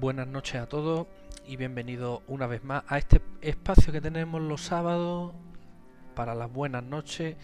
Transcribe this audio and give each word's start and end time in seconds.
Buenas 0.00 0.28
noches 0.28 0.58
a 0.58 0.66
todos 0.66 1.08
y 1.46 1.56
bienvenidos 1.56 2.22
una 2.26 2.46
vez 2.46 2.64
más 2.64 2.84
a 2.88 2.96
este 2.96 3.20
espacio 3.42 3.92
que 3.92 4.00
tenemos 4.00 4.40
los 4.40 4.62
sábados 4.62 5.34
para 6.14 6.34
las 6.34 6.50
buenas 6.50 6.82
noches, 6.82 7.36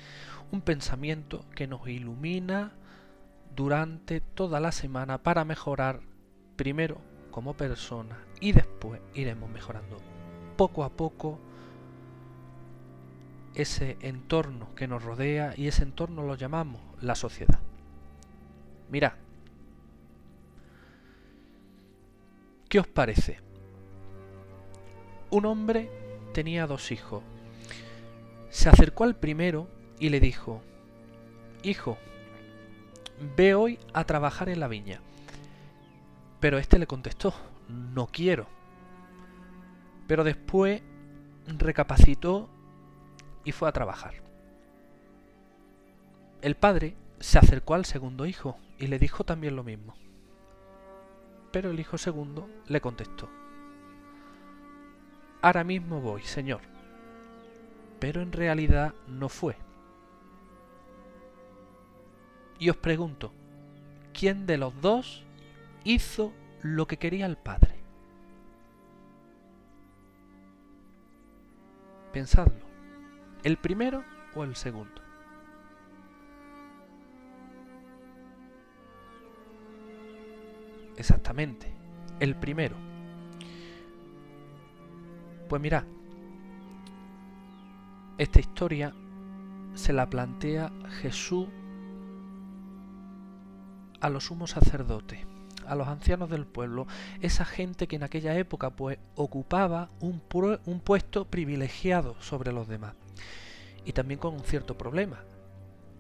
un 0.53 0.63
pensamiento 0.63 1.45
que 1.55 1.67
nos 1.67 1.87
ilumina 1.87 2.73
durante 3.55 4.23
toda 4.23 4.59
la 4.59 4.73
semana 4.73 5.19
para 5.19 5.45
mejorar 5.45 6.01
primero 6.57 6.97
como 7.31 7.53
persona 7.53 8.17
y 8.41 8.53
después 8.53 9.03
iremos 9.13 9.51
mejorando 9.51 9.99
poco 10.57 10.83
a 10.85 10.89
poco 10.89 11.39
ese 13.55 13.99
entorno 14.01 14.75
que 14.75 14.89
nos 14.89 15.05
rodea 15.05 15.53
y 15.59 15.69
ese 15.69 15.83
entorno 15.83 16.23
lo 16.23 16.37
llamamos 16.37 16.81
la 17.03 17.17
sociedad. 17.17 17.61
Mira, 18.89 19.19
¿qué 22.69 22.81
os 22.81 22.87
parece? 22.87 23.41
Un 25.31 25.47
hombre 25.47 25.91
tenía 26.33 26.67
dos 26.67 26.93
hijos. 26.93 27.23
Se 28.51 28.69
acercó 28.69 29.05
al 29.05 29.17
primero 29.17 29.69
y 29.99 30.09
le 30.09 30.21
dijo, 30.21 30.63
Hijo, 31.63 31.99
ve 33.37 33.55
hoy 33.55 33.79
a 33.93 34.05
trabajar 34.05 34.49
en 34.49 34.61
la 34.61 34.69
viña. 34.69 35.01
Pero 36.41 36.59
este 36.59 36.79
le 36.79 36.87
contestó, 36.87 37.35
no 37.69 38.07
quiero. 38.07 38.47
Pero 40.07 40.23
después 40.23 40.83
recapacitó 41.47 42.49
y 43.45 43.53
fue 43.53 43.69
a 43.69 43.73
trabajar. 43.73 44.15
El 46.43 46.55
padre 46.57 46.95
se 47.19 47.39
acercó 47.39 47.75
al 47.75 47.85
segundo 47.85 48.27
hijo 48.27 48.59
y 48.79 48.87
le 48.87 48.99
dijo 48.99 49.25
también 49.25 49.57
lo 49.57 49.65
mismo. 49.65 49.95
Pero 51.57 51.71
el 51.71 51.81
hijo 51.81 51.97
segundo 51.97 52.51
le 52.67 52.83
contestó, 52.83 53.31
Ahora 55.41 55.65
mismo 55.65 56.03
voy, 56.03 56.21
señor. 56.21 56.61
Pero 57.99 58.21
en 58.21 58.31
realidad 58.31 58.93
no 59.09 59.31
fue. 59.31 59.57
Y 62.59 62.69
os 62.69 62.77
pregunto, 62.77 63.33
¿quién 64.13 64.45
de 64.45 64.59
los 64.59 64.79
dos 64.83 65.25
hizo 65.83 66.31
lo 66.61 66.87
que 66.87 66.99
quería 66.99 67.25
el 67.25 67.39
padre? 67.39 67.75
Pensadlo. 72.13 72.67
¿El 73.45 73.57
primero 73.57 74.05
o 74.35 74.45
el 74.45 74.57
segundo? 74.57 75.06
Exactamente, 80.97 81.73
el 82.21 82.35
primero. 82.37 82.77
Pues 85.49 85.63
mira, 85.63 85.85
esta 88.19 88.41
historia 88.41 88.95
se 89.75 89.93
la 89.93 90.09
plantea 90.09 90.73
Jesús 91.03 91.47
a 94.01 94.09
los 94.09 94.25
sumos 94.25 94.51
sacerdotes, 94.51 95.21
a 95.67 95.75
los 95.75 95.89
ancianos 95.89 96.31
del 96.31 96.47
pueblo, 96.47 96.87
esa 97.21 97.45
gente 97.45 97.87
que 97.87 97.97
en 97.97 98.03
aquella 98.03 98.37
época 98.37 98.71
pues 98.71 98.99
ocupaba 99.15 99.91
un, 100.01 100.23
un 100.65 100.81
puesto 100.81 101.27
privilegiado 101.27 102.17
sobre 102.21 102.53
los 102.53 102.69
demás 102.69 102.95
y 103.85 103.93
también 103.93 104.19
con 104.19 104.35
un 104.35 104.45
cierto 104.45 104.77
problema. 104.77 105.23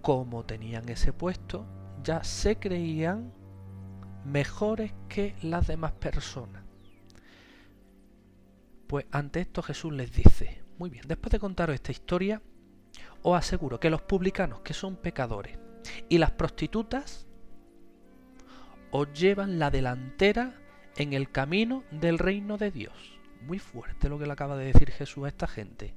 Como 0.02 0.44
tenían 0.44 0.88
ese 0.88 1.12
puesto, 1.12 1.64
ya 2.02 2.22
se 2.24 2.56
creían 2.56 3.32
mejores 4.26 4.92
que 5.08 5.34
las 5.42 5.66
demás 5.66 5.92
personas. 5.92 6.64
Pues 8.86 9.06
ante 9.10 9.40
esto 9.40 9.62
Jesús 9.62 9.92
les 9.92 10.12
dice, 10.12 10.62
muy 10.78 10.90
bien, 10.90 11.04
después 11.08 11.32
de 11.32 11.38
contaros 11.38 11.74
esta 11.74 11.92
historia, 11.92 12.42
os 13.22 13.36
aseguro 13.36 13.80
que 13.80 13.90
los 13.90 14.02
publicanos, 14.02 14.60
que 14.60 14.74
son 14.74 14.96
pecadores, 14.96 15.58
y 16.08 16.18
las 16.18 16.32
prostitutas, 16.32 17.26
os 18.90 19.12
llevan 19.12 19.58
la 19.58 19.70
delantera 19.70 20.54
en 20.96 21.12
el 21.12 21.30
camino 21.30 21.84
del 21.90 22.18
reino 22.18 22.58
de 22.58 22.70
Dios. 22.70 23.18
Muy 23.42 23.58
fuerte 23.58 24.08
lo 24.08 24.18
que 24.18 24.26
le 24.26 24.32
acaba 24.32 24.56
de 24.56 24.66
decir 24.66 24.90
Jesús 24.90 25.24
a 25.24 25.28
esta 25.28 25.46
gente 25.46 25.94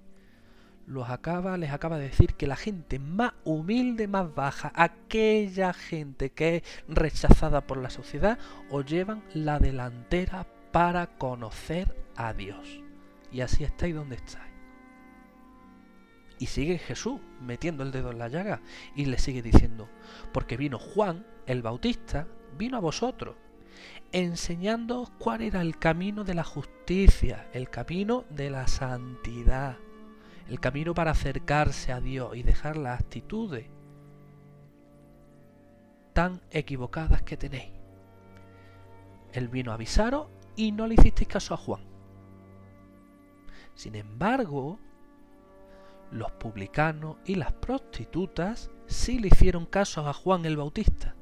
los 0.90 1.10
acaba, 1.10 1.56
les 1.58 1.72
acaba 1.72 2.00
de 2.00 2.06
decir 2.06 2.34
que 2.34 2.48
la 2.48 2.56
gente 2.56 2.98
más 2.98 3.34
humilde, 3.44 4.08
más 4.08 4.34
baja, 4.34 4.72
aquella 4.74 5.72
gente 5.72 6.32
que 6.32 6.58
es 6.58 6.64
rechazada 6.88 7.62
por 7.62 7.78
la 7.78 7.92
sociedad, 7.92 8.40
os 8.72 8.86
llevan 8.86 9.24
la 9.34 9.60
delantera 9.60 10.48
para 10.72 11.06
conocer 11.06 11.96
a 12.16 12.34
Dios. 12.34 12.82
Y 13.32 13.42
así 13.42 13.64
estáis 13.64 13.94
donde 13.94 14.16
estáis. 14.16 14.52
Y 16.40 16.48
sigue 16.48 16.80
Jesús 16.80 17.22
metiendo 17.40 17.84
el 17.84 17.92
dedo 17.92 18.12
en 18.12 18.18
la 18.18 18.30
llaga 18.30 18.62
y 18.96 19.06
le 19.06 19.20
sigue 19.20 19.44
diciendo, 19.44 19.88
porque 20.34 20.58
vino 20.58 20.80
Juan, 20.80 21.24
el 21.46 21.62
Bautista, 21.62 22.28
vino 22.58 22.78
a 22.78 22.82
vosotros, 22.82 23.36
enseñándoos 24.12 25.12
cuál 25.20 25.42
era 25.42 25.62
el 25.62 25.78
camino 25.78 26.24
de 26.24 26.34
la 26.34 26.44
justicia, 26.44 27.48
el 27.54 27.70
camino 27.70 28.26
de 28.32 28.50
la 28.50 28.68
santidad 28.68 29.78
el 30.50 30.60
camino 30.60 30.94
para 30.94 31.12
acercarse 31.12 31.92
a 31.92 32.02
Dios 32.02 32.36
y 32.36 32.44
dejar 32.44 32.76
las 32.76 33.00
actitudes 33.00 33.68
tan 36.14 36.42
equivocadas 36.52 37.22
que 37.22 37.38
tenéis. 37.38 37.72
Él 39.32 39.48
vino 39.48 39.72
a 39.72 39.76
avisaros 39.76 40.28
y 40.56 40.72
no 40.72 40.88
le 40.88 40.96
hicisteis 40.96 41.28
caso 41.28 41.54
a 41.54 41.58
Juan. 41.58 41.82
Sin 43.76 43.96
embargo, 43.96 44.80
los 46.12 46.32
publicanos 46.32 47.18
y 47.26 47.36
las 47.36 47.54
prostitutas 47.54 48.72
sí 48.88 49.20
le 49.20 49.28
hicieron 49.28 49.68
caso 49.68 50.08
a 50.08 50.14
Juan 50.14 50.46
el 50.46 50.58
Bautista. 50.58 51.16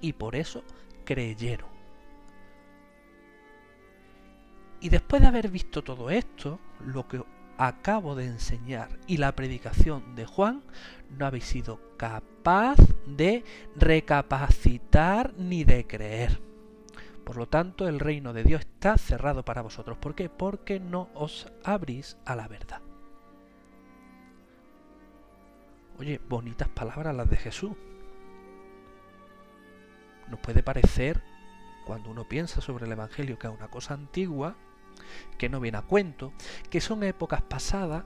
Y 0.00 0.14
por 0.14 0.34
eso 0.34 0.64
creyeron. 1.04 1.68
Y 4.80 4.88
después 4.88 5.20
de 5.20 5.28
haber 5.28 5.50
visto 5.50 5.82
todo 5.82 6.08
esto, 6.08 6.58
lo 6.80 7.06
que 7.06 7.22
acabo 7.58 8.14
de 8.14 8.26
enseñar 8.26 8.88
y 9.06 9.18
la 9.18 9.34
predicación 9.34 10.14
de 10.14 10.24
Juan, 10.24 10.62
no 11.10 11.26
habéis 11.26 11.44
sido 11.44 11.80
capaz 11.96 12.76
de 13.06 13.44
recapacitar 13.76 15.34
ni 15.36 15.64
de 15.64 15.86
creer. 15.86 16.40
Por 17.24 17.36
lo 17.36 17.46
tanto, 17.46 17.86
el 17.86 18.00
reino 18.00 18.32
de 18.32 18.44
Dios 18.44 18.62
está 18.62 18.96
cerrado 18.96 19.44
para 19.44 19.60
vosotros. 19.60 19.98
¿Por 19.98 20.14
qué? 20.14 20.30
Porque 20.30 20.80
no 20.80 21.10
os 21.14 21.52
abrís 21.62 22.16
a 22.24 22.34
la 22.34 22.48
verdad. 22.48 22.80
Oye, 25.98 26.20
bonitas 26.28 26.68
palabras 26.68 27.14
las 27.14 27.28
de 27.28 27.36
Jesús. 27.36 27.72
Nos 30.28 30.40
puede 30.40 30.62
parecer, 30.62 31.22
cuando 31.84 32.10
uno 32.10 32.28
piensa 32.28 32.60
sobre 32.60 32.86
el 32.86 32.92
Evangelio, 32.92 33.38
que 33.38 33.48
es 33.48 33.52
una 33.52 33.68
cosa 33.68 33.94
antigua, 33.94 34.56
que 35.36 35.48
no 35.48 35.60
viene 35.60 35.78
a 35.78 35.82
cuento, 35.82 36.32
que 36.70 36.80
son 36.80 37.02
épocas 37.02 37.42
pasadas 37.42 38.04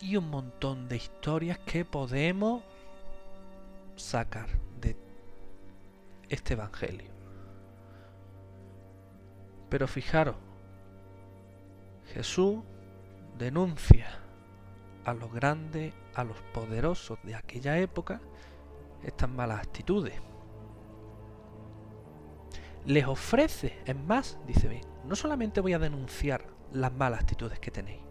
y 0.00 0.16
un 0.16 0.28
montón 0.30 0.88
de 0.88 0.96
historias 0.96 1.58
que 1.58 1.84
podemos 1.84 2.62
sacar 3.96 4.48
de 4.80 4.96
este 6.28 6.54
Evangelio. 6.54 7.10
Pero 9.68 9.88
fijaros, 9.88 10.36
Jesús 12.12 12.58
denuncia 13.38 14.18
a 15.04 15.14
los 15.14 15.32
grandes, 15.32 15.92
a 16.14 16.24
los 16.24 16.36
poderosos 16.52 17.18
de 17.22 17.34
aquella 17.34 17.78
época, 17.78 18.20
estas 19.02 19.28
malas 19.28 19.58
actitudes 19.58 20.14
les 22.86 23.06
ofrece, 23.06 23.78
es 23.84 23.96
más, 23.96 24.38
dice 24.46 24.68
bien, 24.68 24.84
no 25.04 25.16
solamente 25.16 25.60
voy 25.60 25.72
a 25.72 25.78
denunciar 25.78 26.46
las 26.72 26.92
malas 26.92 27.20
actitudes 27.20 27.58
que 27.58 27.70
tenéis, 27.70 28.02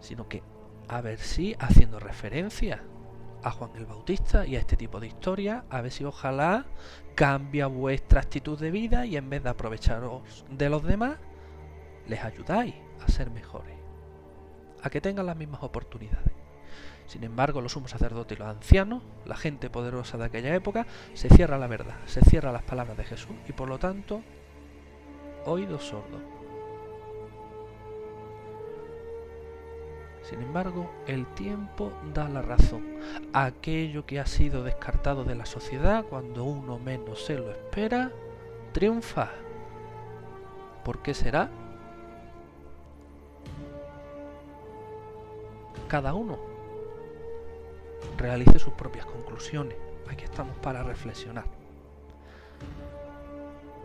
sino 0.00 0.28
que 0.28 0.42
a 0.88 1.00
ver 1.00 1.18
si 1.18 1.54
haciendo 1.58 1.98
referencia 1.98 2.82
a 3.42 3.50
Juan 3.50 3.70
el 3.76 3.86
Bautista 3.86 4.46
y 4.46 4.56
a 4.56 4.60
este 4.60 4.76
tipo 4.76 5.00
de 5.00 5.08
historias, 5.08 5.64
a 5.70 5.80
ver 5.80 5.92
si 5.92 6.04
ojalá 6.04 6.66
cambia 7.14 7.66
vuestra 7.66 8.20
actitud 8.20 8.58
de 8.58 8.70
vida 8.70 9.06
y 9.06 9.16
en 9.16 9.28
vez 9.28 9.42
de 9.42 9.50
aprovecharos 9.50 10.44
de 10.50 10.68
los 10.68 10.82
demás, 10.82 11.18
les 12.06 12.24
ayudáis 12.24 12.74
a 13.04 13.08
ser 13.08 13.30
mejores, 13.30 13.76
a 14.82 14.90
que 14.90 15.00
tengan 15.00 15.26
las 15.26 15.36
mismas 15.36 15.62
oportunidades. 15.62 16.37
Sin 17.08 17.24
embargo, 17.24 17.62
los 17.62 17.72
sumos 17.72 17.90
sacerdotes 17.90 18.36
y 18.36 18.38
los 18.38 18.48
ancianos, 18.50 19.02
la 19.24 19.34
gente 19.34 19.70
poderosa 19.70 20.18
de 20.18 20.26
aquella 20.26 20.54
época, 20.54 20.86
se 21.14 21.30
cierra 21.30 21.56
la 21.56 21.66
verdad, 21.66 21.96
se 22.04 22.20
cierra 22.20 22.52
las 22.52 22.64
palabras 22.64 22.98
de 22.98 23.04
Jesús 23.04 23.34
y 23.48 23.52
por 23.52 23.66
lo 23.66 23.78
tanto, 23.78 24.20
oídos 25.46 25.84
sordos. 25.84 26.20
Sin 30.20 30.42
embargo, 30.42 30.90
el 31.06 31.26
tiempo 31.28 31.90
da 32.12 32.28
la 32.28 32.42
razón. 32.42 32.84
Aquello 33.32 34.04
que 34.04 34.20
ha 34.20 34.26
sido 34.26 34.62
descartado 34.62 35.24
de 35.24 35.34
la 35.34 35.46
sociedad, 35.46 36.04
cuando 36.04 36.44
uno 36.44 36.78
menos 36.78 37.24
se 37.24 37.38
lo 37.38 37.50
espera, 37.50 38.12
triunfa. 38.72 39.30
¿Por 40.84 41.00
qué 41.00 41.14
será? 41.14 41.48
Cada 45.88 46.12
uno 46.12 46.57
realice 48.16 48.58
sus 48.58 48.72
propias 48.74 49.06
conclusiones. 49.06 49.76
Aquí 50.08 50.24
estamos 50.24 50.56
para 50.58 50.82
reflexionar. 50.82 51.44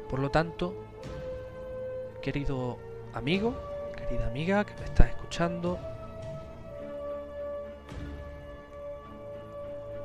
Por 0.10 0.20
lo 0.20 0.30
tanto, 0.30 0.76
querido 2.22 2.78
amigo, 3.14 3.56
querida 3.96 4.28
amiga 4.28 4.66
que 4.66 4.74
me 4.76 4.86
estás 4.86 5.10
escuchando, 5.10 5.80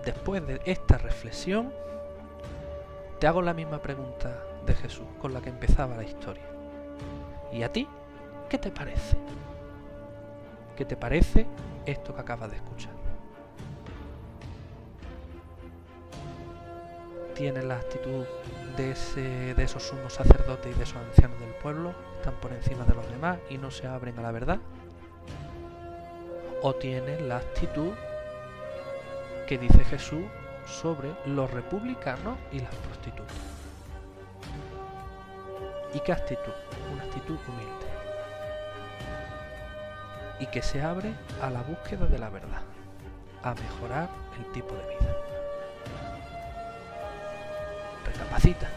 después 0.04 0.46
de 0.46 0.60
esta 0.64 0.98
reflexión, 0.98 1.72
te 3.18 3.26
hago 3.26 3.42
la 3.42 3.52
misma 3.52 3.82
pregunta 3.82 4.42
de 4.64 4.74
Jesús 4.74 5.06
con 5.20 5.34
la 5.34 5.40
que 5.40 5.50
empezaba 5.50 5.96
la 5.96 6.04
historia. 6.04 6.44
¿Y 7.52 7.62
a 7.62 7.72
ti? 7.72 7.86
¿Qué 8.48 8.58
te 8.58 8.70
parece? 8.70 9.16
¿Qué 10.76 10.84
te 10.84 10.96
parece 10.96 11.46
esto 11.84 12.14
que 12.14 12.20
acabas 12.20 12.50
de 12.50 12.56
escuchar? 12.56 12.97
¿Tienes 17.38 17.62
la 17.62 17.76
actitud 17.76 18.24
de, 18.76 18.90
esos 19.62 19.84
sumos 19.84 20.12
sacerdotes 20.12 20.74
y 20.74 20.76
de 20.76 20.82
esos 20.82 20.96
ancianos 20.96 21.38
del 21.38 21.50
pueblo? 21.50 21.94
¿Están 22.16 22.34
por 22.40 22.52
encima 22.52 22.84
de 22.84 22.96
los 22.96 23.08
demás 23.08 23.38
y 23.48 23.58
no 23.58 23.70
se 23.70 23.86
abren 23.86 24.18
a 24.18 24.22
la 24.22 24.32
verdad? 24.32 24.58
¿O 26.62 26.74
tienes 26.74 27.22
la 27.22 27.36
actitud 27.36 27.92
que 29.46 29.56
dice 29.56 29.84
Jesús 29.84 30.24
sobre 30.66 31.14
los 31.26 31.48
republicanos 31.52 32.36
y 32.50 32.58
las 32.58 32.74
prostitutas? 32.74 33.36
¿Y 35.94 36.00
qué 36.00 36.10
actitud? 36.10 36.52
Una 36.92 37.04
actitud 37.04 37.38
humilde. 37.46 37.86
Y 40.40 40.46
que 40.46 40.60
se 40.60 40.82
abre 40.82 41.14
a 41.40 41.50
la 41.50 41.62
búsqueda 41.62 42.06
de 42.06 42.18
la 42.18 42.30
verdad, 42.30 42.62
a 43.44 43.54
mejorar 43.54 44.08
el 44.36 44.50
tipo 44.50 44.74
de 44.74 44.88
vida. 44.88 45.27
Recapacita. 48.38 48.68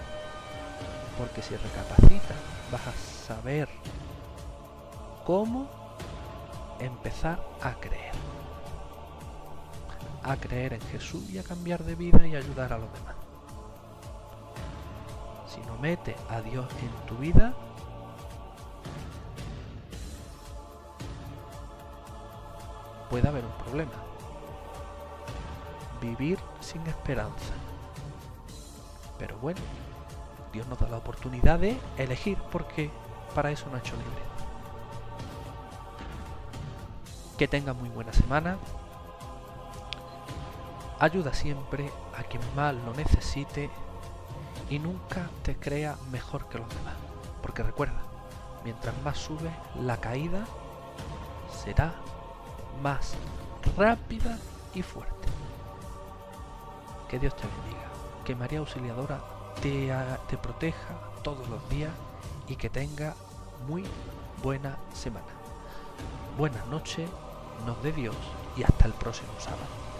Porque 1.17 1.41
si 1.41 1.55
recapacita 1.55 2.35
vas 2.71 2.87
a 2.87 2.93
saber 3.27 3.69
cómo 5.25 5.69
empezar 6.79 7.39
a 7.61 7.73
creer. 7.73 8.13
A 10.23 10.35
creer 10.35 10.73
en 10.73 10.81
Jesús 10.81 11.29
y 11.29 11.37
a 11.37 11.43
cambiar 11.43 11.83
de 11.83 11.95
vida 11.95 12.25
y 12.25 12.35
ayudar 12.35 12.73
a 12.73 12.77
los 12.77 12.91
demás 12.93 13.15
si 15.53 15.59
no 15.67 15.77
metes 15.77 16.15
a 16.29 16.39
Dios 16.41 16.65
en 16.81 17.05
tu 17.07 17.17
vida, 17.17 17.53
puede 23.09 23.27
haber 23.27 23.43
un 23.43 23.51
problema. 23.65 23.91
Vivir 25.99 26.39
sin 26.61 26.85
esperanza. 26.87 27.53
Pero 29.21 29.37
bueno, 29.37 29.61
Dios 30.51 30.65
nos 30.65 30.79
da 30.79 30.89
la 30.89 30.97
oportunidad 30.97 31.59
de 31.59 31.79
elegir 31.95 32.39
porque 32.51 32.89
para 33.35 33.51
eso 33.51 33.67
no 33.69 33.75
ha 33.75 33.79
hecho 33.79 33.93
libre. 33.95 34.23
Que 37.37 37.47
tenga 37.47 37.73
muy 37.73 37.89
buena 37.89 38.11
semana. 38.13 38.57
Ayuda 40.99 41.35
siempre 41.35 41.91
a 42.17 42.23
quien 42.23 42.41
mal 42.55 42.83
lo 42.83 42.95
necesite 42.95 43.69
y 44.71 44.79
nunca 44.79 45.29
te 45.43 45.55
crea 45.55 45.97
mejor 46.11 46.49
que 46.49 46.57
los 46.57 46.69
demás. 46.69 46.95
Porque 47.43 47.61
recuerda, 47.61 48.01
mientras 48.63 48.99
más 49.03 49.19
subes, 49.19 49.53
la 49.79 49.97
caída 49.97 50.45
será 51.63 51.93
más 52.81 53.13
rápida 53.77 54.39
y 54.73 54.81
fuerte. 54.81 55.27
Que 57.07 57.19
Dios 57.19 57.35
te 57.35 57.43
bendiga, 57.43 57.90
que 58.31 58.35
María 58.37 58.59
Auxiliadora 58.59 59.19
te, 59.61 59.91
te 60.29 60.37
proteja 60.37 60.95
todos 61.21 61.49
los 61.49 61.69
días 61.69 61.91
y 62.47 62.55
que 62.55 62.69
tenga 62.69 63.13
muy 63.67 63.83
buena 64.41 64.77
semana. 64.93 65.27
Buenas 66.37 66.65
noches, 66.67 67.09
nos 67.65 67.83
de 67.83 67.91
Dios 67.91 68.15
y 68.55 68.63
hasta 68.63 68.85
el 68.85 68.93
próximo 68.93 69.33
sábado. 69.37 69.90